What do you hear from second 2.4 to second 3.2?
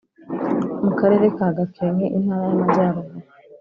y’amajyaruguru